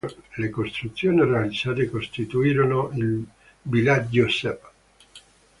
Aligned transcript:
Le 0.37 0.49
costruzioni 0.49 1.21
realizzate 1.23 1.87
costituirono 1.87 2.89
il 2.95 3.23
"Villaggio 3.61 4.25
Cep". 4.27 4.71